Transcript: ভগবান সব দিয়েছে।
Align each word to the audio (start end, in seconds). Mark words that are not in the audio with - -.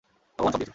ভগবান 0.39 0.51
সব 0.51 0.59
দিয়েছে। 0.59 0.69